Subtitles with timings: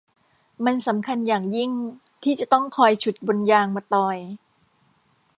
[0.65, 1.71] มันสำคัญอย่างยิ่ง
[2.23, 4.17] ที่จะต้องคอยฉุดบนยางมะตอย